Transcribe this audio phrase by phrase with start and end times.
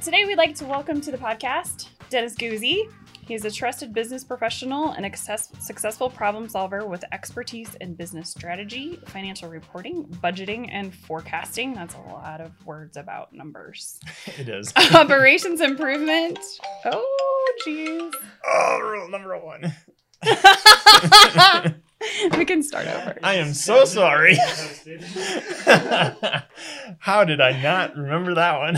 [0.00, 2.88] right, today we'd like to welcome to the podcast Dennis Guse.
[3.26, 8.30] He's a trusted business professional and a success- successful problem solver with expertise in business
[8.30, 11.74] strategy, financial reporting, budgeting, and forecasting.
[11.74, 14.00] That's a lot of words about numbers.
[14.38, 14.72] It is.
[14.94, 16.38] Operations improvement.
[16.86, 18.12] Oh, jeez.
[18.46, 19.74] oh, rule number one.
[22.36, 23.18] we can start over.
[23.22, 24.36] I am so sorry.
[26.98, 28.76] How did I not remember that one?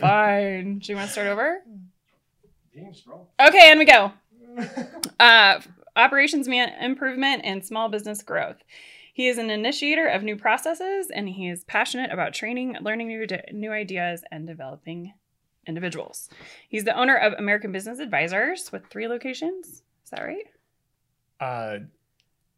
[0.00, 0.78] Fine.
[0.78, 1.62] Do you want to start over?
[2.76, 4.12] Okay, and we go.
[5.20, 5.60] Uh,
[5.96, 8.62] operations man- improvement and small business growth.
[9.12, 13.26] He is an initiator of new processes, and he is passionate about training, learning new
[13.52, 15.12] new ideas, and developing
[15.66, 16.28] individuals.
[16.68, 19.66] He's the owner of American Business Advisors with three locations.
[19.68, 20.46] Is that right?
[21.40, 21.78] Uh,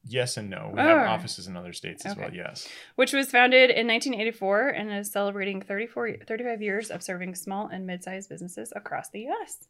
[0.08, 0.70] yes and no.
[0.72, 1.10] We have Oh.
[1.10, 2.20] offices in other states as Okay.
[2.22, 2.34] well.
[2.34, 2.68] Yes.
[2.94, 7.86] Which was founded in 1984 and is celebrating 34, 35 years of serving small and
[7.86, 9.68] mid-sized businesses across the U.S.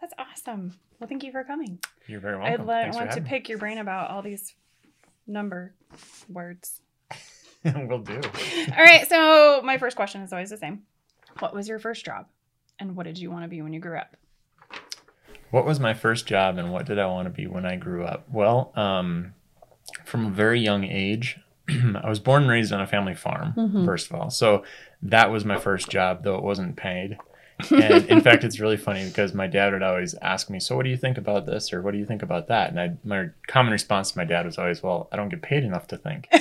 [0.00, 0.78] That's awesome.
[0.98, 1.78] Well, thank you for coming.
[2.06, 2.66] You're very welcome.
[2.66, 3.28] Thanks for want to me.
[3.28, 4.54] pick your brain about all these
[5.26, 5.74] number
[6.28, 6.80] words.
[7.62, 8.14] We'll do.
[8.76, 10.84] All right, so my first question is always the same.
[11.40, 12.26] What was your first job?
[12.78, 14.16] And what did you want to be when you grew up?
[15.50, 18.04] What was my first job and what did I want to be when I grew
[18.04, 18.26] up?
[18.30, 19.34] Well, um,
[20.04, 21.38] from a very young age,
[21.68, 23.84] I was born and raised on a family farm, Mhm.
[23.84, 24.30] first of all.
[24.30, 24.64] So
[25.02, 27.18] that was my first job, though it wasn't paid.
[27.70, 30.84] And in fact, it's really funny because my dad would always ask me, So, what
[30.84, 31.72] do you think about this?
[31.74, 32.70] Or what do you think about that?
[32.70, 35.62] And I, my common response to my dad was always, Well, I don't get paid
[35.64, 36.26] enough to think.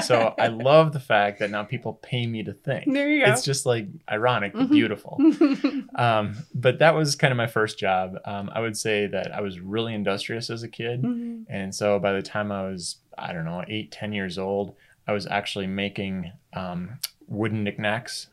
[0.00, 2.92] So I love the fact that now people pay me to think.
[2.92, 3.32] There you go.
[3.32, 4.70] It's just like ironic, Mhm.
[4.70, 5.18] beautiful.
[5.94, 8.18] Um, but that was kind of my first job.
[8.24, 11.02] Um, I would say that I was really industrious as a kid.
[11.02, 11.44] Mhm.
[11.48, 14.74] And so by the time I was, I don't know, eight, ten years old,
[15.06, 18.28] I was actually making um, wooden knickknacks,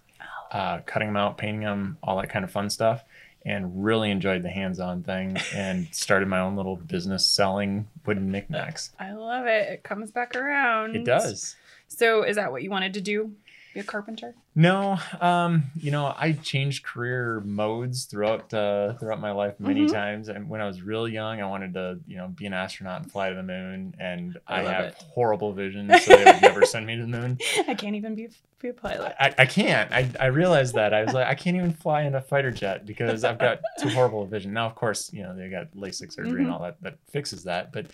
[0.51, 3.03] uh, cutting them out, painting them, all that kind of fun stuff.
[3.47, 8.91] And really enjoyed the hands-on thing, and started my own little business selling wooden knickknacks.
[8.99, 9.69] I love it.
[9.69, 10.95] It comes back around.
[10.95, 11.55] It does.
[11.95, 13.31] So, is that what you wanted to do?
[13.73, 14.33] Be a carpenter?
[14.57, 19.91] No, um, you know, I changed career modes throughout uh, throughout my life many Mhm.
[19.91, 20.29] times.
[20.29, 23.11] And when I was real young, I wanted to, you know, be an astronaut and
[23.11, 23.93] fly to the moon.
[23.99, 24.95] And I I, have it.
[25.13, 27.37] horrible vision, so they would never send me to the moon.
[27.67, 28.29] I can't even be,
[28.61, 29.13] be a pilot.
[29.19, 29.91] I, I can't.
[29.91, 30.93] I, I realized that.
[30.93, 33.89] I was like, I can't even fly in a fighter jet because I've got too
[33.89, 34.53] horrible a vision.
[34.53, 36.45] Now, of course, you know, they got LASIK surgery Mhm.
[36.45, 37.73] and all that that fixes that.
[37.73, 37.87] But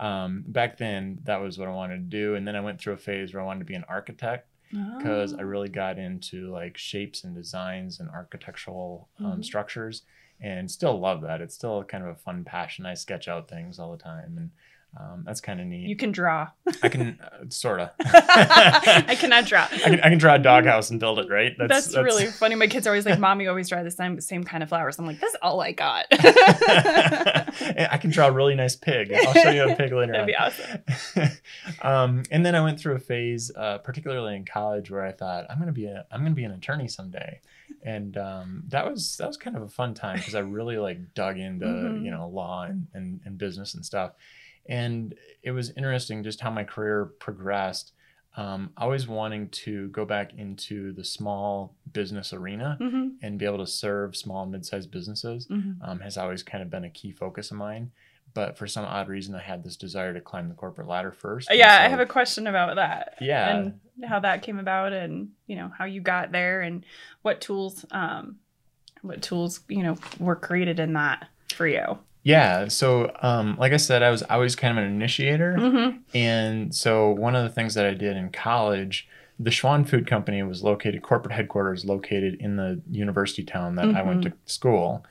[0.00, 2.34] um, back then, that was what I wanted to do.
[2.34, 4.48] And then I went through a phase where I wanted to be an architect
[4.98, 5.36] because Oh.
[5.38, 9.44] I really got into like shapes and designs and architectural um, Mhm.
[9.44, 10.02] structures
[10.40, 11.40] and still love that.
[11.40, 12.84] It's still kind of a fun passion.
[12.84, 14.50] I sketch out things all the time and
[14.98, 15.88] um, that's kind of neat.
[15.88, 16.48] You can draw.
[16.82, 17.90] I can uh, sort of.
[18.00, 19.62] I cannot draw.
[19.70, 21.54] I can, I can draw a doghouse and build it, right?
[21.58, 22.54] That's, really funny.
[22.54, 25.06] My kids are always like, "Mommy always draw the same same kind of flowers." I'm
[25.06, 29.12] like, "That's all I got." I can draw a really nice pig.
[29.12, 30.80] I'll show you a pig later That'd be awesome.
[31.82, 35.46] um, and then I went through a phase, uh, particularly in college, where I thought
[35.50, 37.40] I'm gonna be a I'm gonna be an attorney someday,
[37.84, 41.14] and um, that was that was kind of a fun time because I really like
[41.14, 42.04] dug into Mhm.
[42.04, 44.12] you know law and, and and business and stuff,
[44.68, 47.92] and it was interesting just how my career progressed.
[48.38, 53.64] Um, always wanting to go back into the small business arena hmm and be able
[53.64, 57.12] to serve small and mid-sized businesses hmm um, has always kind of been a key
[57.12, 57.90] focus of mine.
[58.34, 61.48] But for some odd reason, I had this desire to climb the corporate ladder first.
[61.50, 63.14] Yeah, I have a question about that.
[63.22, 63.56] Yeah.
[63.56, 66.84] and how that came about, and you know how you got there, and
[67.22, 68.36] what tools, um,
[69.00, 71.98] what tools you know were created in that for you.
[72.26, 72.66] Yeah.
[72.66, 75.54] So, um, like I said, I was always kind of an initiator.
[75.56, 75.98] Mm-hmm.
[76.12, 79.06] And so, one of the things that I did in college,
[79.38, 84.02] the Schwan Food Company was located, corporate headquarters located in the university town that I
[84.02, 85.04] went to school.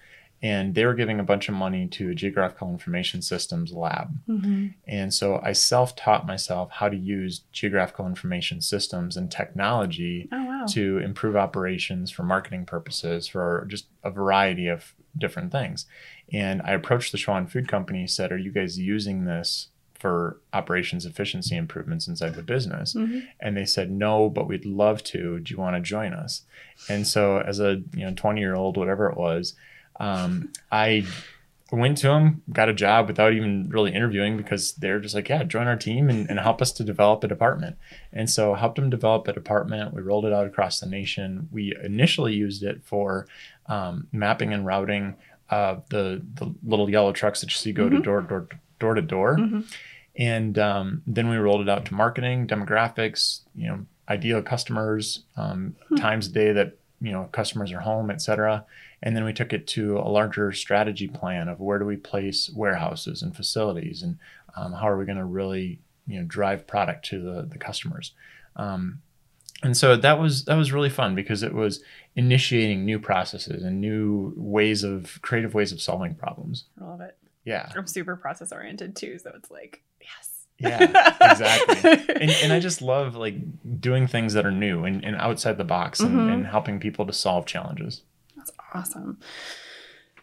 [0.45, 4.07] And they were giving a bunch of money to a geographical information systems lab.
[4.27, 4.67] Mm-hmm.
[4.87, 10.45] And so I self taught myself how to use geographical information systems and technology Oh
[10.45, 10.65] wow.
[10.69, 15.85] to improve operations for marketing purposes, for just a variety of different things.
[16.33, 21.05] And I approached the Schwan Food Company, said, Are you guys using this for operations
[21.05, 22.93] efficiency improvements inside the business?
[22.93, 25.39] hmm And they said, No, but we'd love to.
[25.39, 26.43] Do you want to join us?
[26.89, 29.55] And so as a you know 20 year old, whatever it was,
[29.99, 31.05] um, I
[31.71, 35.43] went to them, got a job without even really interviewing because they're just like, yeah,
[35.43, 37.75] join our team and, and help us to develop a department.
[38.13, 39.93] And so helped them develop a department.
[39.93, 41.49] We rolled it out across the nation.
[41.51, 43.27] We initially used it for
[43.65, 45.15] um, mapping and routing
[45.49, 48.03] uh, the the little yellow trucks that you see go to Mhm.
[48.03, 48.47] door door
[48.79, 49.35] door to door.
[49.37, 49.61] hmm
[50.17, 55.75] And um, then we rolled it out to marketing, demographics, you know, ideal customers, um,
[55.89, 55.95] Hmm.
[55.97, 58.65] times a day that you know customers are home, et cetera.
[59.03, 62.49] And then we took it to a larger strategy plan of where do we place
[62.49, 64.17] warehouses and facilities, and
[64.55, 68.13] um, how are we going to really you know drive product to the the customers.
[68.55, 69.01] Um,
[69.63, 71.81] and so that was that was really fun because it was
[72.15, 76.65] initiating new processes and new ways of creative ways of solving problems.
[76.81, 77.17] I love it.
[77.43, 77.69] Yeah.
[77.75, 80.31] I'm super process oriented too, so it's like yes.
[80.57, 80.83] Yeah,
[81.31, 82.15] exactly.
[82.21, 83.35] and, and I just love like
[83.81, 86.33] doing things that are new and, and outside the box and, Mhm.
[86.33, 88.03] and helping people to solve challenges.
[88.75, 89.19] Awesome.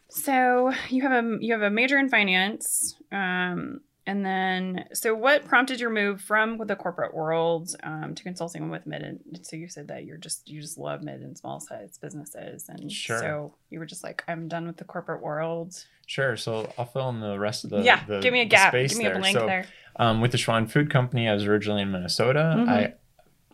[0.09, 5.47] So you have a you have a major in finance, um, and then so what
[5.47, 9.01] prompted your move from the corporate world um, to consulting with mid?
[9.03, 12.69] And so you said that you're just you just love mid and small size businesses,
[12.69, 13.19] and Sure.
[13.21, 15.83] so you were just like I'm done with the corporate world.
[16.07, 16.37] Sure.
[16.37, 18.95] So I'll fill in the rest of the yeah, the- give me a gap, give
[18.97, 19.19] me a there.
[19.19, 19.65] blank so, there.
[19.97, 22.55] Um, with the Schwan Food Company, I was originally in Minnesota.
[22.59, 22.69] Mhm.
[22.69, 22.95] I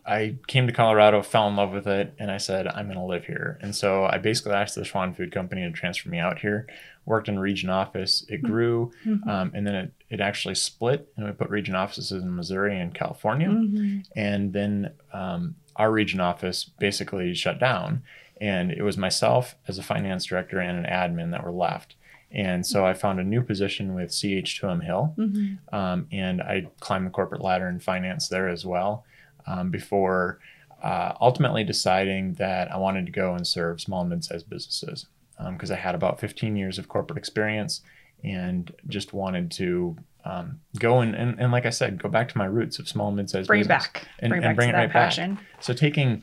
[0.09, 3.03] I came to Colorado, fell in love with it, and I said I'm going to
[3.05, 3.59] live here.
[3.61, 6.67] And so I basically asked the Schwan Food Company to transfer me out here.
[7.05, 8.25] Worked in region office.
[8.27, 9.27] It grew, Mhm.
[9.27, 12.93] um, and then it, it actually split, and we put region offices in Missouri and
[12.93, 13.49] California.
[13.49, 14.03] Mhm.
[14.15, 18.01] and then um, our region office basically shut down
[18.41, 21.95] and it was myself as a finance director and an admin that were left
[22.31, 25.57] and so i found a new position with ch2m hill Mhm.
[25.73, 29.05] um, and i climbed the corporate ladder in finance there as well
[29.47, 30.39] um, before
[30.83, 35.05] uh, ultimately deciding that i wanted to go and serve small and mid-sized businesses
[35.51, 37.81] because i had about 15 years of corporate experience
[38.23, 39.95] and just wanted to
[40.25, 43.07] um, go and, and, and like i said go back to my roots of small
[43.07, 44.93] and mid-sized Bring business back, and- bring, and back bring it that right back.
[45.09, 45.39] passion.
[45.59, 46.21] so taking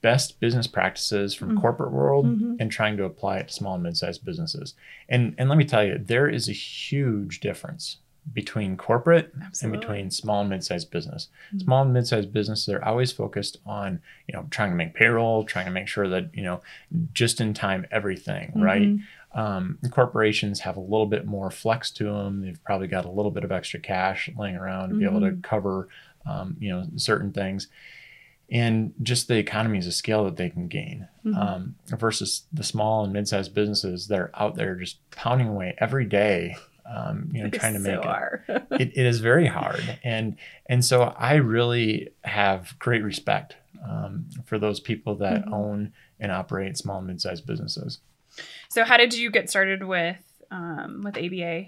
[0.00, 1.60] best business practices from Mhm.
[1.60, 2.56] corporate world Mhm.
[2.58, 4.72] and trying to apply it to small and mid-sized businesses.
[5.10, 7.98] And and let me tell you, there is a huge difference
[8.32, 9.76] between corporate Absolutely.
[9.76, 11.28] and between small and mid-sized business.
[11.54, 11.62] Mhm.
[11.62, 15.66] Small and mid-sized businesses are always focused on, you know, trying to make payroll, trying
[15.66, 16.62] to make sure that, you know,
[17.12, 18.82] just in time everything, right?
[18.82, 19.00] Mhm.
[19.34, 22.40] Um, corporations have a little bit more flex to them.
[22.40, 25.32] They've probably got a little bit of extra cash laying around to be able to
[25.32, 25.42] Mhm.
[25.42, 25.88] cover,
[26.24, 27.66] um, you know, certain things,
[28.50, 31.36] and just the economies of scale that they can gain Mhm.
[31.36, 36.04] um, versus the small and mid-sized businesses that are out there just pounding away every
[36.04, 36.54] day,
[36.86, 38.62] um, you know, trying to so make it.
[38.80, 38.92] it.
[38.96, 40.36] It is very hard, and
[40.66, 43.56] and so I really have great respect
[43.88, 45.52] um, for those people that Mhm.
[45.52, 48.00] own and operate small and mid-sized businesses.
[48.68, 50.16] so how did you get started with
[50.50, 51.66] um, with ABA?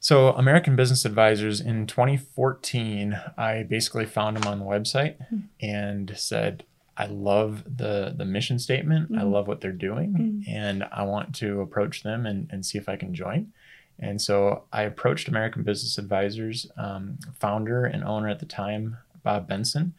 [0.00, 1.86] So, American Business Advisors in
[2.32, 5.38] 2014, I basically found them on the website Hmm.
[5.60, 6.64] and said,
[6.96, 9.10] I love the, the mission statement.
[9.16, 9.32] I Mhm.
[9.32, 10.12] love what they're doing,
[10.46, 10.48] Mhm.
[10.52, 13.52] and I want to approach them and, and see if I can join.
[13.98, 19.48] And so I approached American Business Advisors, um, founder and owner at the time, Bob
[19.48, 19.94] Benson,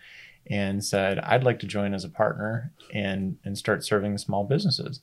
[0.47, 4.99] and said, I'd like to join as a partner and, and start serving small businesses.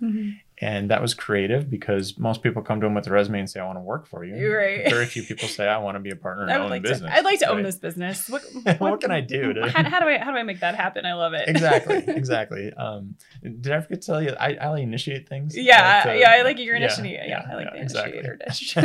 [0.58, 3.60] And that was creative because most people come to him with a resume and say,
[3.60, 4.34] I want to work for you.
[4.36, 4.88] You're right.
[4.88, 7.10] Very few people say, I want to be a partner and own like business.
[7.10, 7.14] to.
[7.14, 8.30] I'd like to own this business.
[8.30, 8.42] What,
[8.80, 11.04] What can I do to- how, how do I how do I make that happen?
[11.04, 11.46] I love it.
[11.46, 12.72] exactly, exactly.
[12.72, 14.30] Um, did I forget to tell you?
[14.40, 15.54] I, I initiate things.
[15.54, 18.18] Yeah, to- yeah, I like your initiate- yeah, I like the exactly.
[18.18, 18.76] initiator dish.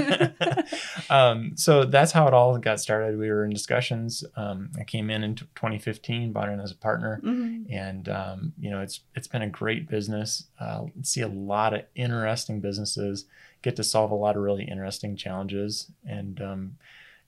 [1.09, 3.17] um, so that's how it all got started.
[3.17, 4.23] We were in discussions.
[4.35, 7.65] Um, I came in in t- 2015, bought in as a partner, Mhm.
[7.71, 10.47] and um, you know it's it's been a great business.
[10.59, 13.25] Uh, see a lot of interesting businesses,
[13.61, 16.77] get to solve a lot of really interesting challenges, and um,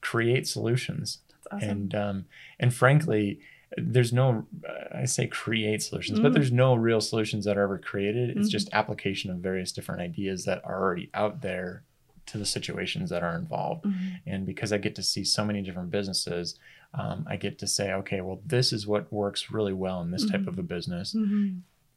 [0.01, 1.19] create solutions.
[1.51, 1.69] Awesome.
[1.69, 2.25] And um,
[2.59, 3.39] and frankly,
[3.77, 4.45] there's no
[4.93, 6.35] I say create solutions, but Mhm.
[6.35, 8.29] there's no real solutions that are ever created.
[8.37, 8.51] It's Mhm.
[8.57, 11.83] just application of various different ideas that are already out there
[12.27, 13.83] to the situations that are involved.
[13.85, 13.93] Mhm.
[14.25, 16.57] And because I get to see so many different businesses,
[16.93, 20.25] um, I get to say, okay, well, this is what works really well in this
[20.25, 20.47] type Mhm.
[20.47, 21.13] of a business.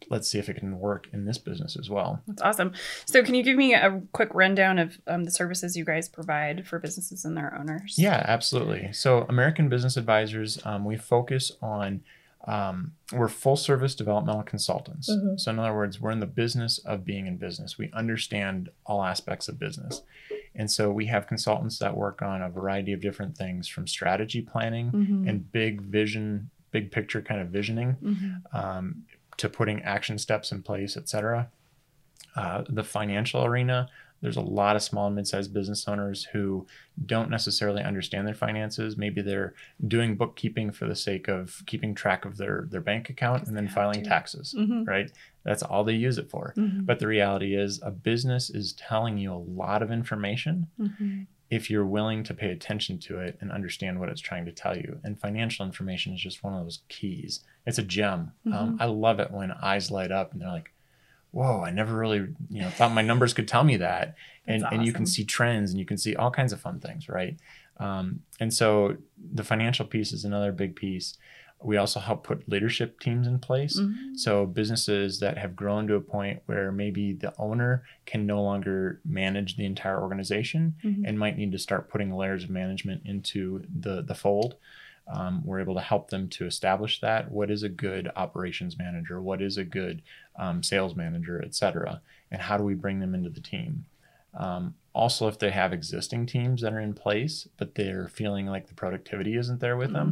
[0.09, 2.23] Let's see if it can work in this business as well.
[2.29, 2.73] That's awesome.
[3.07, 6.67] So, can you give me a quick rundown of um, the services you guys provide
[6.67, 7.95] for businesses and their owners?
[7.99, 8.93] Yeah, absolutely.
[8.93, 12.03] So, American Business Advisors, um, we focus on
[12.47, 15.11] um, we're full service developmental consultants.
[15.11, 15.41] Mhm.
[15.41, 17.77] So, in other words, we're in the business of being in business.
[17.77, 20.03] We understand all aspects of business.
[20.55, 24.43] And so, we have consultants that work on a variety of different things from strategy
[24.43, 25.29] planning Mhm.
[25.29, 28.55] and big vision, big picture kind of visioning Mhm.
[28.55, 29.05] um,
[29.39, 31.49] to putting action steps in place, et cetera.
[32.35, 33.89] Uh, the financial arena,
[34.23, 36.67] there's a lot of small and mid-sized business owners who
[37.05, 38.97] don't necessarily understand their finances.
[38.97, 39.55] Maybe they're
[39.87, 43.69] doing bookkeeping for the sake of keeping track of their, their bank account and then
[43.69, 44.09] filing to.
[44.09, 44.87] taxes, Mhm.
[44.87, 45.11] right?
[45.45, 46.55] That's all they use it for.
[46.57, 46.87] Mhm.
[46.87, 51.27] But the reality is, a business is telling you a lot of information Mhm.
[51.49, 54.77] If you're willing to pay attention to it and understand what it's trying to tell
[54.77, 54.99] you.
[55.05, 57.41] And financial information is just one of those keys.
[57.65, 58.33] It's a gem.
[58.47, 58.81] Um, Mhm.
[58.81, 60.73] I love it when eyes light up and they're like,
[61.31, 64.17] whoa, I never really, you know, thought my numbers could tell me that.
[64.47, 66.81] And, That's and you can see trends and you can see all kinds of fun
[66.81, 67.37] things, right?
[67.79, 68.97] Um, and so
[69.35, 71.19] the financial piece is another big piece.
[71.63, 73.81] We also help put leadership teams in place.
[73.81, 74.17] Mhm.
[74.17, 79.01] So businesses that have grown to a point where maybe the owner can no longer
[79.05, 81.05] manage the entire organization Mhm.
[81.07, 84.57] and might need to start putting layers of management into the the fold.
[85.09, 87.31] Um, we're able to help them to establish that.
[87.31, 89.23] What is a good operations manager?
[89.23, 90.03] What is a good
[90.37, 92.03] um, sales manager, et cetera?
[92.31, 93.87] And how do we bring them into the team?
[94.35, 98.67] Um, also, if they have existing teams that are in place, but they're feeling like
[98.67, 100.09] the productivity isn't there with them,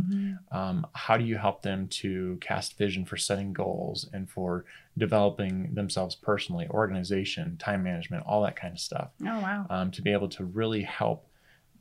[0.51, 0.57] Mhm.
[0.57, 4.65] um, how do you help them to cast vision for setting goals and for
[4.97, 10.03] developing themselves personally, organization, time management, all that kind of stuff, Oh wow, um, to
[10.03, 11.27] be able to really help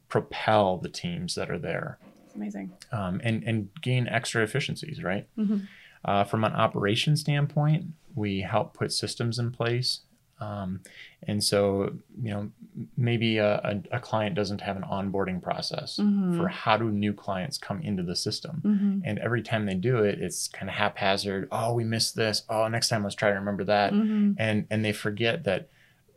[0.10, 2.72] propel the teams that are there That's amazing.
[2.92, 5.28] um, and and gain extra efficiencies, right?
[5.38, 5.68] Mhm.
[6.06, 10.02] Uh, from an operation standpoint, we help put systems in place.
[10.40, 10.82] Um,
[11.28, 12.50] and so, you know,
[12.98, 16.36] maybe a, a, a client doesn't have an onboarding process Mhm.
[16.38, 18.62] for how do new clients come into the system.
[18.66, 19.02] Mhm.
[19.06, 21.48] And every time they do it, it's kind of haphazard.
[21.52, 22.44] Oh, we missed this.
[22.50, 23.94] Oh, next time let's try to remember that.
[23.94, 24.36] Mhm.
[24.38, 25.70] And and they forget that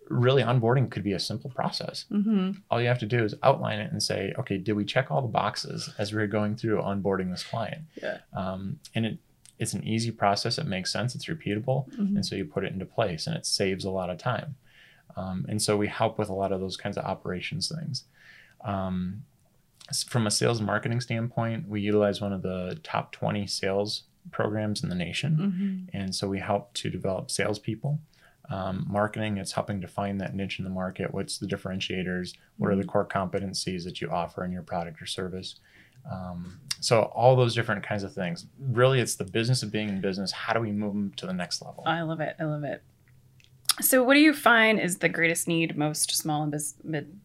[0.09, 2.07] really onboarding could be a simple process.
[2.13, 2.63] Mhm.
[2.71, 5.21] All you have to do is outline it and say, okay, did we check all
[5.21, 7.83] the boxes as we are going through onboarding this client?
[8.01, 8.19] Yeah.
[8.33, 9.19] Um, and it
[9.59, 10.59] it's an easy process.
[10.59, 11.15] It makes sense.
[11.15, 12.17] It's repeatable, Mhm.
[12.17, 14.57] and so you put it into place, and it saves a lot of time.
[15.17, 18.05] Um, and so we help with a lot of those kinds of operations things.
[18.63, 19.25] Um,
[20.09, 24.83] from a sales and marketing standpoint, we utilize one of the top 20 sales programs
[24.83, 25.89] in the nation.
[25.93, 26.01] Mhm.
[26.01, 28.01] And so we help to develop salespeople.
[28.51, 31.15] Um, marketing, it's helping to find that niche in the market.
[31.15, 32.35] What's the differentiators?
[32.59, 35.57] What are the core competencies that you offer in your product or service?
[36.11, 38.47] Um, so all those different kinds of things.
[38.61, 40.31] Really, it's the business of being in business.
[40.31, 41.83] How do we move them to the next level?
[41.87, 42.37] I love it.
[42.39, 42.83] I love it.
[43.81, 47.19] So, what do you find is the greatest need most small and bis- mid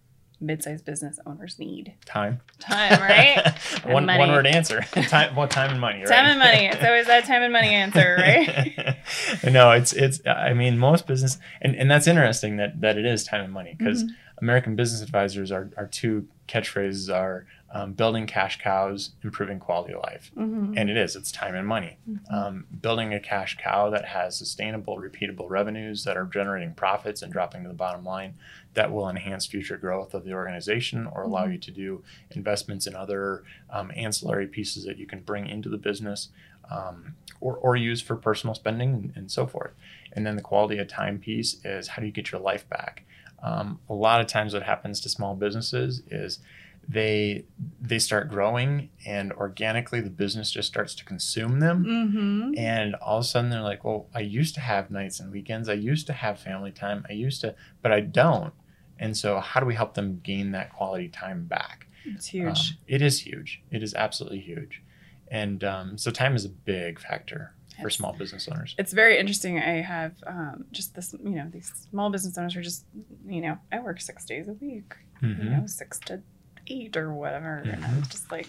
[0.43, 1.93] mid-sized business owners need?
[2.05, 2.41] time.
[2.59, 3.53] Time, right?
[3.85, 4.17] One, money.
[4.19, 4.81] one word answer.
[4.91, 5.35] time.
[5.35, 5.99] Well, time and money.
[5.99, 6.07] Right?
[6.07, 6.65] time and money.
[6.65, 8.97] It's always that time and money answer, right?
[9.43, 10.19] no, it's it's.
[10.25, 13.75] I mean, most business, and, and that's interesting that that it is time and money
[13.77, 14.09] because Mhm.
[14.41, 20.01] American business advisors are our two catchphrases are um, building cash cows, improving quality of
[20.03, 20.73] life, Mhm.
[20.75, 21.15] and it is.
[21.15, 21.97] It's time and money.
[22.09, 22.19] Mhm.
[22.33, 27.31] Um, building a cash cow that has sustainable, repeatable revenues that are generating profits and
[27.31, 28.33] dropping to the bottom line
[28.73, 31.53] that will enhance future growth of the organization or allow Mhm.
[31.53, 35.77] you to do investments in other um, ancillary pieces that you can bring into the
[35.77, 36.27] business
[36.69, 39.71] um, or, or use for personal spending and, and so forth.
[40.13, 43.03] And then the quality of time piece is how do you get your life back?
[43.43, 46.39] Um, a lot of times, what happens to small businesses is
[46.87, 47.45] they
[47.79, 51.85] they start growing and organically the business just starts to consume them.
[51.85, 52.57] Mhm.
[52.57, 55.69] and all of a sudden they're like well i used to have nights and weekends.
[55.69, 57.05] I used to have family time.
[57.09, 58.53] I used to but i don't.
[58.99, 61.87] And so how do we help them gain that quality time back?
[62.05, 62.71] It's huge.
[62.71, 63.61] Um, it is huge.
[63.71, 64.81] It is absolutely huge.
[65.29, 69.57] And um, so time is a big factor for small business owners it's very interesting.
[69.59, 72.85] I have um, just this, you know, these small business owners are just,
[73.27, 75.51] you know, I work six days a week, you Mhm.
[75.51, 76.21] know, six to
[76.67, 77.57] eight or whatever.
[77.57, 78.47] And I was just like,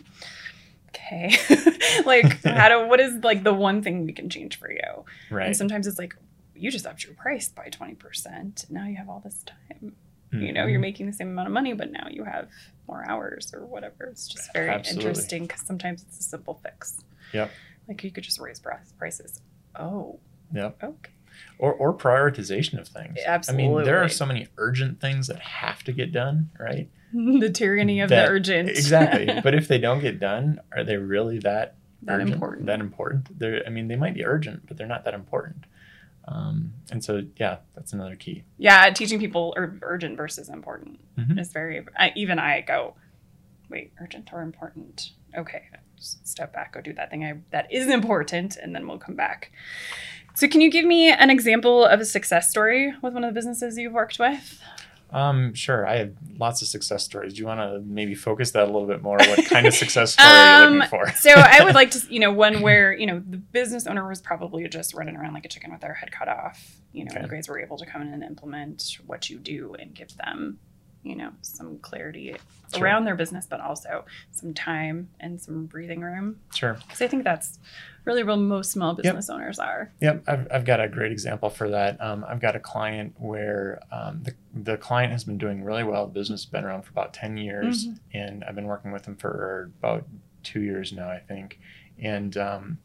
[0.90, 1.34] okay,
[2.06, 5.04] like, how do, what is like the one thing we can change for you?
[5.30, 6.14] right And sometimes it's like,
[6.54, 8.70] you just upped your price by 20%.
[8.70, 9.96] Now you have all this time.
[10.34, 12.48] You know, you're making the same amount of money, but now you have
[12.88, 14.06] more hours or whatever.
[14.10, 15.10] It's just very Absolutely.
[15.10, 17.02] interesting because sometimes it's a simple fix.
[17.34, 17.50] Yep.
[17.88, 18.60] Like you could just raise
[18.98, 19.40] prices.
[19.78, 20.18] Oh,
[20.54, 20.82] Yep.
[20.84, 21.10] okay.
[21.58, 23.64] or, or prioritization of things Absolutely.
[23.64, 27.48] i mean there are so many urgent things that have to get done right the
[27.48, 28.68] tyranny of That- the urgent.
[28.68, 32.66] exactly but if they don't get done are they really that that urgent, important.
[32.66, 35.64] that important they're i mean they might be urgent but they're not that important
[36.28, 41.40] um, and so yeah that's another key yeah, teaching people ur- urgent versus important Mhm.
[41.40, 41.84] is very.
[41.98, 42.94] I, even I go,
[43.70, 45.10] wait, urgent or important?
[45.36, 45.62] Okay,
[46.02, 49.52] step back, go do that thing I, that is important, and then we'll come back.
[50.34, 53.34] So, can you give me an example of a success story with one of the
[53.38, 54.60] businesses you've worked with?
[55.14, 58.62] um, sure i have lots of success stories do you want to maybe focus that
[58.62, 61.32] a little bit more what kind of success story are you Um, looking for so
[61.32, 64.66] I would like to, you know, one where you know the business owner was probably
[64.68, 66.78] just running around like a chicken with their head cut off.
[66.92, 67.20] You know, Okay.
[67.24, 70.58] you guys were able to come in and implement what you do and give them,
[71.02, 72.36] you know, some clarity
[72.74, 72.84] Sure.
[72.84, 76.38] around their business, but also some time and some breathing room.
[76.54, 77.58] sure Because I think that's
[78.06, 79.92] really where most small business owners are.
[80.00, 82.00] Yep, I've, I've got a great example for that.
[82.00, 86.06] Um, I've got a client where um, the, the client has been doing really well.
[86.06, 89.16] The business has been around for about 10 years, and I've been working with them
[89.16, 90.06] for about
[90.42, 91.58] two years now, I think.
[91.98, 92.78] And um,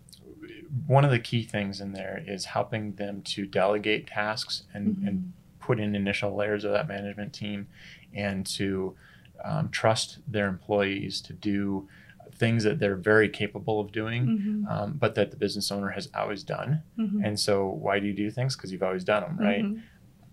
[0.86, 5.07] one of the key things in there is helping them to delegate tasks and, Mm-hmm.
[5.07, 7.67] and put in initial layers of that management team
[8.14, 8.96] and to
[9.44, 11.88] um, trust their employees to do
[12.34, 14.26] things that they're very capable of doing,
[14.66, 14.72] Mhm.
[14.72, 16.82] um, but that the business owner has always done.
[16.98, 17.22] Mhm.
[17.24, 18.56] And so, why do you do things?
[18.56, 19.64] Because you've always done them, right?
[19.64, 19.82] Mhm.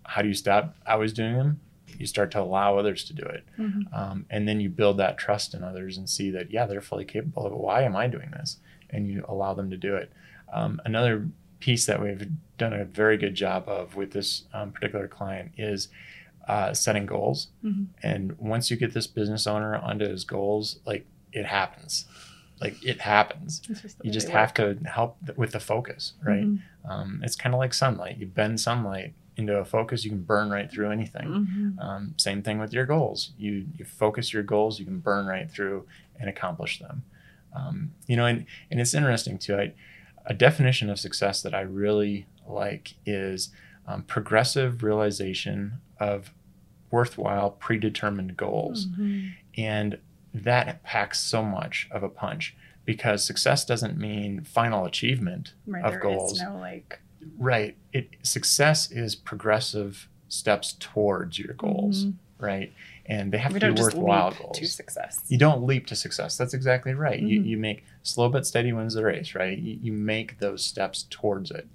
[0.03, 1.59] How do you stop always doing them?
[1.99, 3.43] You start to allow others to do it.
[3.57, 3.93] Mhm.
[3.93, 7.05] Um, and then you build that trust in others and see that, yeah, they're fully
[7.05, 7.57] capable of it.
[7.59, 8.57] Why am I doing this?
[8.89, 10.11] And you allow them to do it.
[10.51, 11.27] Um, another
[11.59, 12.27] piece that we've
[12.57, 15.87] done a very good job of with this um, particular client is
[16.47, 17.47] uh, setting goals.
[17.63, 17.87] Mhm.
[18.03, 22.05] And once you get this business owner onto his goals, like it happens.
[22.61, 23.59] Like it happens.
[23.59, 24.79] Just You just have work.
[24.83, 26.43] to help th- with the focus, right?
[26.45, 26.59] Mhm.
[26.85, 28.17] Um, it's kind of like sunlight.
[28.17, 31.27] You bend sunlight into a focus, you can burn right through anything.
[31.27, 31.79] Mhm.
[31.83, 33.33] Um, same thing with your goals.
[33.37, 35.85] You you focus your goals, you can burn right through
[36.19, 37.03] and accomplish them.
[37.53, 39.57] Um, you know, and, and it's interesting too.
[39.57, 39.73] I,
[40.25, 43.49] a definition of success that I really like is
[43.87, 46.33] um, progressive realization of
[46.91, 48.87] worthwhile predetermined goals.
[48.87, 49.33] Mhm.
[49.57, 49.99] And
[50.33, 55.91] that packs so much of a punch because success doesn't mean final achievement Right, of
[55.91, 56.41] there is goals.
[56.41, 56.99] no like
[57.37, 57.75] Right.
[57.91, 62.13] It success is progressive steps towards your goals, Mhm.
[62.37, 62.73] right?
[63.07, 64.59] And they have we to be worthwhile leap goals.
[64.59, 65.21] to success.
[65.27, 66.37] You don't leap to success.
[66.37, 67.19] That's exactly right.
[67.19, 67.45] You, Mhm.
[67.47, 69.57] you make slow but steady wins the race, right?
[69.57, 71.67] You, you make those steps towards it,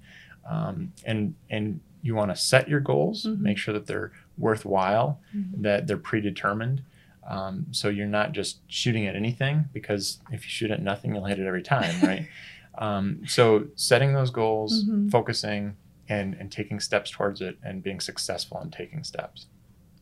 [0.49, 3.39] um, and and you want to set your goals, Mhm.
[3.39, 5.61] make sure that they're worthwhile, Mhm.
[5.61, 6.81] that they're predetermined.
[7.27, 11.25] Um, so you're not just shooting at anything because if you shoot at nothing, you'll
[11.25, 12.27] hit it every time, right?
[12.75, 15.11] um, so setting those goals, Mhm.
[15.11, 15.75] focusing,
[16.09, 19.47] and and taking steps towards it, and being successful in taking steps.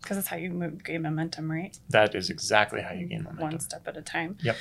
[0.01, 1.77] because that's how you move, gain momentum, right?
[1.89, 3.43] That is exactly how you gain momentum.
[3.49, 4.37] One step at a time.
[4.41, 4.55] Yep.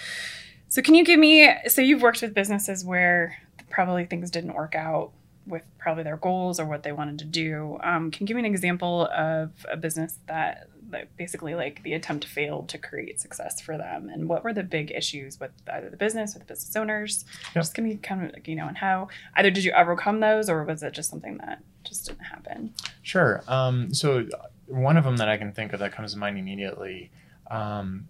[0.66, 1.49] So, can you give me?
[1.68, 3.37] So, you've worked with businesses where
[3.71, 5.12] probably things didn't work out
[5.48, 7.78] with probably their goals or what they wanted to do.
[7.82, 11.94] Um, can you give me an example of a business that, that basically like the
[11.94, 15.90] attempt failed to create success for them, and what were the big issues with either
[15.90, 17.24] the business or the business owners?
[17.46, 17.54] Yep.
[17.54, 20.48] Just give me kind of like, you know, and how either did you overcome those
[20.48, 22.74] or was it just something that just didn't happen?
[23.02, 23.42] Sure.
[23.48, 24.26] Um, so
[24.66, 27.11] one of them that I can think of that comes to mind immediately,
[27.50, 28.08] um,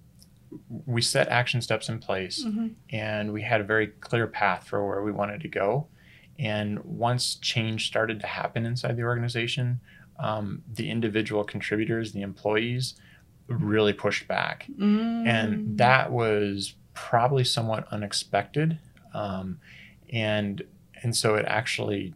[0.87, 2.69] we set action steps in place Mm-hmm.
[2.91, 5.87] and we had a very clear path for where we wanted to go.
[6.39, 9.81] And once change started to happen inside the organization,
[10.19, 12.95] um, the individual contributors, the employees,
[13.49, 14.67] really pushed back.
[14.79, 15.27] Mm.
[15.27, 18.79] And that was probably somewhat unexpected.
[19.15, 19.59] Um,
[20.13, 20.63] and
[21.03, 22.15] and so it actually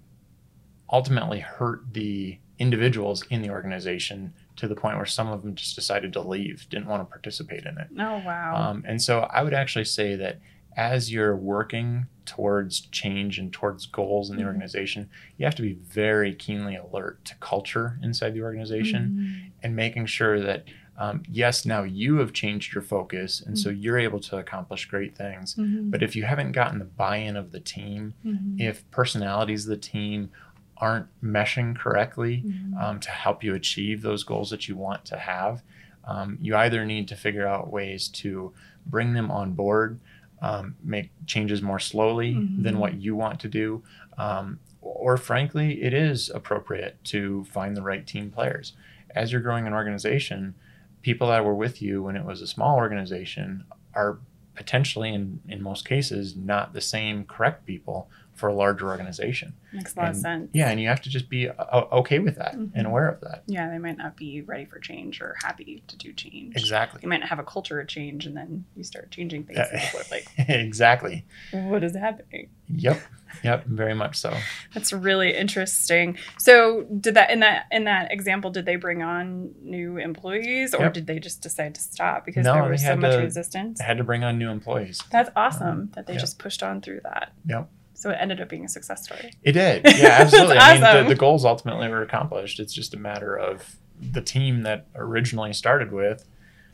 [0.90, 5.74] ultimately hurt the individuals in the organization to the point where some of them just
[5.74, 7.88] decided to leave, didn't want to participate in it.
[7.98, 8.54] Oh wow.
[8.54, 10.38] Um, and so I would actually say that
[10.76, 14.46] as you're working towards change and towards goals in the Mhm.
[14.46, 19.50] organization, you have to be very keenly alert to culture inside the organization Mhm.
[19.62, 20.64] and making sure that,
[20.96, 25.16] um, yes, now you have changed your focus and so you're able to accomplish great
[25.16, 25.56] things.
[25.56, 25.90] Mhm.
[25.90, 28.60] But if you haven't gotten the buy in of the team, Mhm.
[28.60, 30.30] if personalities of the team
[30.78, 32.80] aren't meshing correctly, Mhm.
[32.80, 35.62] um, to help you achieve those goals that you want to have.
[36.04, 38.52] Um, you either need to figure out ways to
[38.86, 40.00] bring them on board,
[40.42, 42.78] um, make changes more slowly than Mhm.
[42.78, 43.82] what you want to do,
[44.18, 48.74] um, or frankly, it is appropriate to find the right team players.
[49.14, 50.54] As you're growing an organization,
[51.02, 54.18] people that were with you when it was a small organization are
[54.54, 58.10] potentially, in, in most cases, not the same correct people
[58.42, 59.54] for a larger organization.
[59.72, 60.50] Makes a lot of sense.
[60.52, 62.72] Yeah, and you have to just be uh, okay with that Mhm.
[62.74, 63.44] and aware of that.
[63.46, 66.56] Yeah, they might not be ready for change or happy to do change.
[66.56, 66.98] Exactly.
[67.04, 69.60] You might not have a culture of change, and then you start changing things.
[69.72, 71.24] and like, exactly.
[71.52, 72.48] what is happening?
[72.68, 73.00] Yep.
[73.44, 73.66] Yep.
[73.66, 74.36] Very much so.
[74.74, 76.18] That's really interesting.
[76.38, 80.82] So, did that in that in that example, did they bring on new employees, or
[80.86, 80.94] Yep.
[80.94, 83.80] did they just decide to stop because No, there they was so much to- resistance?
[83.80, 85.00] I had to bring on new employees.
[85.10, 86.18] That's awesome that they yeah.
[86.18, 87.32] just pushed on through that.
[87.46, 87.68] Yep.
[88.02, 89.32] So it ended up being a success story.
[89.44, 89.84] It did.
[89.84, 90.56] Yeah, absolutely.
[90.56, 92.58] That's I mean, the, the goals ultimately were accomplished.
[92.58, 96.26] It's just a matter of the team that originally started with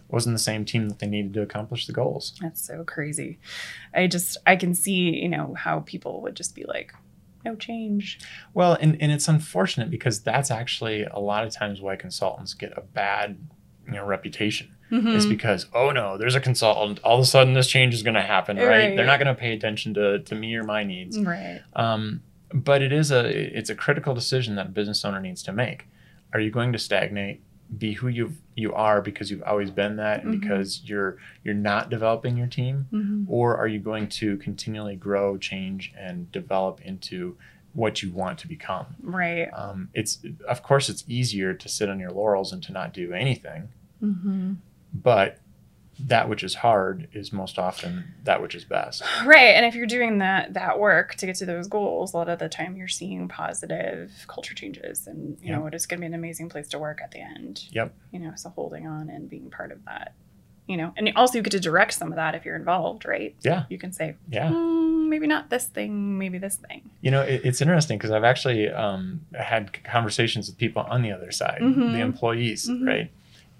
[0.08, 2.32] wasn't the same team that they needed to accomplish the goals.
[2.40, 3.40] That's so crazy.
[3.92, 6.94] I just I can see you know how people would just be like,
[7.44, 8.18] no change.
[8.54, 12.72] Well, and, and it's unfortunate because that's actually a lot of times why consultants get
[12.74, 13.36] a bad
[13.84, 15.28] you know reputation is Mhm.
[15.28, 18.22] because oh no there's a consultant all of a sudden this change is going to
[18.22, 18.96] happen right, Right.
[18.96, 21.60] they're not going to pay attention to, to me or my needs Right.
[21.76, 22.22] um,
[22.54, 25.86] but it is a it's a critical decision that a business owner needs to make
[26.32, 27.42] are you going to stagnate
[27.76, 30.40] be who you you are because you've always been that and Mhm.
[30.40, 33.26] because you're you're not developing your team Mhm.
[33.28, 37.36] or are you going to continually grow change and develop into
[37.74, 39.50] what you want to become Right.
[39.52, 43.12] um, it's of course it's easier to sit on your laurels and to not do
[43.12, 43.68] anything
[44.02, 44.52] Mm-hmm.
[44.92, 45.38] But
[46.00, 49.48] that which is hard is most often that which is best Right.
[49.56, 52.38] And if you're doing that that work to get to those goals, a lot of
[52.38, 56.14] the time you're seeing positive culture changes and you know, it is gonna be an
[56.14, 57.64] amazing place to work at the end.
[57.72, 57.92] Yep.
[58.12, 60.12] You know, so holding on and being part of that.
[60.68, 63.34] You know, and also you get to direct some of that if you're involved, right?
[63.42, 63.64] Yeah.
[63.70, 66.90] You can say, yeah "Hmm, maybe not this thing, maybe this thing.
[67.00, 71.10] You know, it, it's interesting because I've actually um, had conversations with people on the
[71.10, 71.92] other side, Mhm.
[71.92, 72.86] the employees, Mhm.
[72.86, 73.10] right?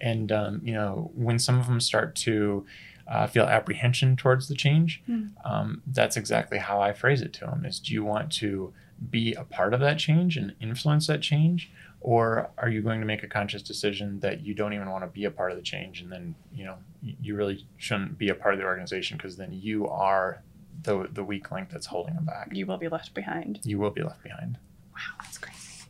[0.01, 2.67] And um, you know, when some of them start to
[3.07, 5.31] uh, feel apprehension towards the change, Mm.
[5.45, 8.73] um, that's exactly how I phrase it to them: is do you want to
[9.11, 13.07] be a part of that change and influence that change, or are you going to
[13.07, 15.63] make a conscious decision that you don't even want to be a part of the
[15.63, 19.37] change, and then you know you really shouldn't be a part of the organization because
[19.37, 20.43] then you are
[20.83, 22.49] the the weak link that's holding them back.
[22.53, 23.61] You will be left behind.
[23.65, 24.59] You will be left behind.
[24.95, 25.85] Wow, that's crazy.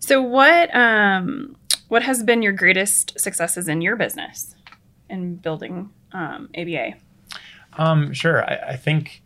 [0.00, 1.56] So what um
[1.88, 4.54] what has been your greatest successes in your business
[5.10, 6.94] in building um, ABA?
[7.76, 8.44] Um, sure.
[8.44, 9.22] I, I think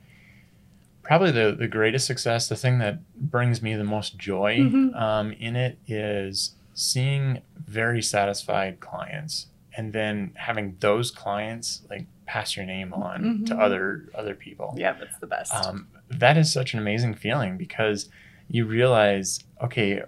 [1.03, 4.95] probably the, the greatest success, the thing that brings me the most joy Mhm.
[5.01, 12.57] um, in it is seeing very satisfied clients and then having those clients like pass
[12.57, 13.59] your name on to Mhm.
[13.61, 14.75] other other people.
[14.77, 15.55] Yeah, that's the best.
[15.55, 18.09] Um, that is such an amazing feeling because
[18.49, 20.03] you realize, okay,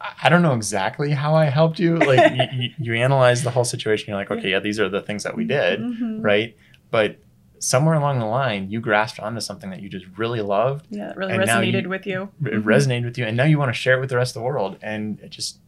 [0.00, 1.96] I don't know exactly how I helped you.
[1.96, 4.08] Like you, you, analyze the whole situation.
[4.08, 6.22] You're like, okay, yeah, these are the things that we did Mhm.
[6.22, 6.56] right?
[6.90, 7.18] But
[7.58, 11.16] somewhere along the line, you grasped onto something that you just really loved, Yeah, it
[11.16, 12.30] really resonated you- with you.
[12.44, 12.62] it Mhm.
[12.62, 14.46] resonated with you, and now you want to share it with the rest of the
[14.46, 15.58] world, and it just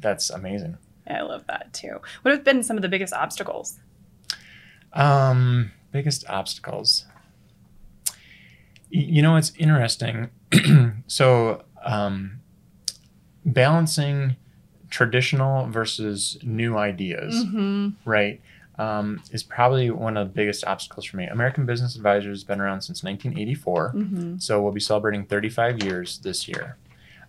[0.00, 0.76] that's amazing.
[1.06, 2.00] I love that too.
[2.22, 3.78] What have been some of the biggest obstacles?
[4.92, 7.06] Um, biggest obstacles.
[8.90, 10.30] You know, it's interesting.
[11.06, 12.40] so, um,
[13.52, 14.36] balancing
[14.90, 17.34] traditional versus new ideas.
[17.44, 17.88] Mm-hmm.
[18.10, 18.40] right,
[18.78, 21.24] um, is probably one of the biggest obstacles for me.
[21.26, 24.38] American Business Advisors has been around since 1984, Mm-hmm.
[24.38, 26.76] so we'll be celebrating 35 years this year,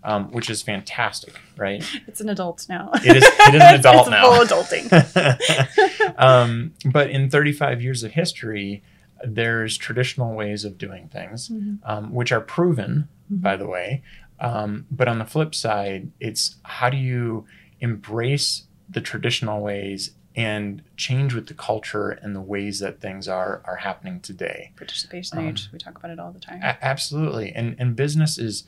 [0.03, 1.83] um, which is fantastic, right?
[2.07, 2.91] It's an adult now.
[3.03, 3.23] It is.
[3.25, 4.23] It is an adult it's now.
[4.31, 6.15] Full adulting.
[6.17, 8.83] um, but in 35 years of history,
[9.25, 11.79] there's traditional ways of doing things, Mhm.
[11.83, 14.01] um, which are proven, by the way.
[14.41, 17.45] Um, but on the flip side, it's how do you
[17.79, 23.61] embrace the traditional ways and change with the culture and the ways that things are
[23.65, 24.71] are happening today.
[24.77, 25.69] Participation Um, age.
[25.73, 26.61] We talk about it all the time.
[26.63, 28.63] A- absolutely, and and business is.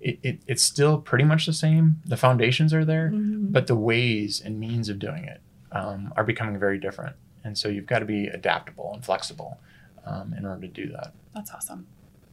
[0.00, 2.00] It, it, it's still pretty much the same.
[2.04, 3.50] The foundations are there, Mhm.
[3.52, 5.40] but the ways and means of doing it
[5.72, 7.16] um, are becoming very different.
[7.42, 9.58] And so you've got to be adaptable and flexible
[10.06, 11.14] um, in order to do that.
[11.34, 11.88] That's awesome.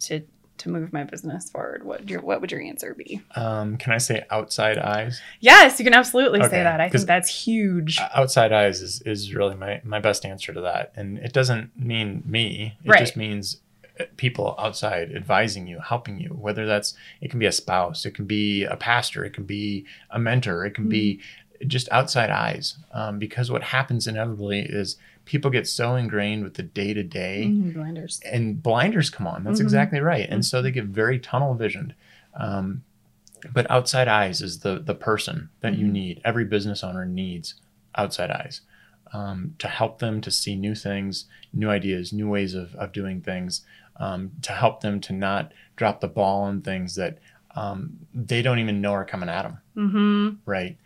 [0.00, 0.22] to
[0.60, 3.20] to move my business forward?" What your what would your answer be?
[3.36, 5.20] Um, can I say outside eyes?
[5.40, 6.80] Yes, you can absolutely Okay, say that.
[6.80, 7.98] I think that's huge.
[8.14, 12.22] outside eyes is, is really my, my best answer to that and it doesn't mean
[12.24, 12.98] me it Right.
[12.98, 13.60] just means
[13.98, 18.14] uh, people outside advising you helping you whether that's it can be a spouse it
[18.14, 21.20] can be a pastor it can be a mentor it can be
[21.66, 24.96] just outside eyes um, because what happens inevitably is
[25.26, 28.20] people get so ingrained with the day to day blinders.
[28.24, 29.44] and blinders come on.
[29.44, 29.64] That's Mhm.
[29.64, 30.26] exactly right.
[30.28, 31.94] And so they get very tunnel visioned.
[32.34, 32.82] Um,
[33.52, 35.92] but outside eyes is the the person that you Mhm.
[35.92, 36.20] need.
[36.24, 37.54] Every business owner needs
[37.94, 38.60] outside eyes
[39.12, 43.20] um, to help them to see new things, new ideas, new ways of, of doing
[43.20, 47.18] things, um, to help them to not drop the ball on things that
[47.56, 49.58] um, they don't even know are coming at them.
[49.76, 50.28] Mm-hmm.
[50.46, 50.76] Right.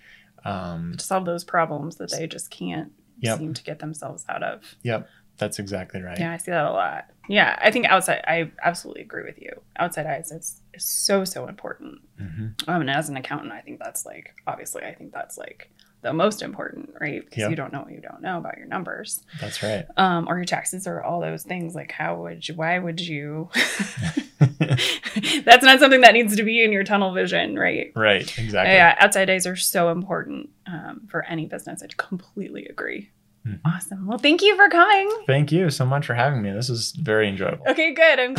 [0.45, 3.39] Um, To solve those problems that they just can't Yep.
[3.39, 4.75] seem to get themselves out of.
[4.83, 5.09] Yep.
[5.39, 6.19] That's exactly right.
[6.19, 7.07] Yeah, I see that a lot.
[7.29, 8.23] Yeah, I think outside.
[8.29, 9.51] I absolutely agree with you.
[9.79, 12.01] Outside eyes is, is so so important.
[12.19, 15.71] hmm Um, and as an accountant, I think that's like obviously, I think that's like
[16.05, 17.25] the most important, right?
[17.25, 17.51] Because Yep.
[17.51, 19.87] you don't know what you don't know about your numbers, That's right.
[19.97, 21.75] um, or your taxes, or all those things.
[21.75, 22.55] Like, how would you?
[22.55, 23.49] Why would you?
[25.45, 27.91] that's not something that needs to be in your tunnel vision, right?
[27.97, 28.23] right.
[28.39, 28.75] Exactly.
[28.75, 31.83] Yeah, outside days are so important um, for any business.
[31.83, 33.11] I completely agree.
[33.47, 33.61] Mhm.
[33.65, 34.07] Awesome.
[34.07, 35.11] Well, thank you for coming.
[35.27, 36.51] Thank you so much for having me.
[36.53, 37.65] This is very enjoyable.
[37.69, 38.19] Okay, good.
[38.21, 38.35] I'm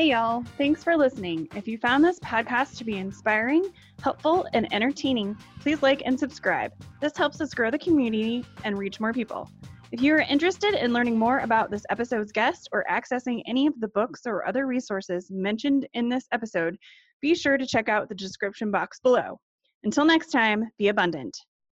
[0.00, 0.42] Hey, y'all.
[0.56, 1.46] Thanks for listening.
[1.54, 3.70] If you found this podcast to be inspiring,
[4.02, 6.72] helpful, and entertaining, please like and subscribe.
[7.02, 9.50] This helps us grow the community and reach more people.
[9.92, 13.78] If you are interested in learning more about this episode's guest or accessing any of
[13.78, 16.78] the books or other resources mentioned in this episode,
[17.20, 19.38] be sure to check out the description box below.
[19.84, 21.36] Until next time, be abundant.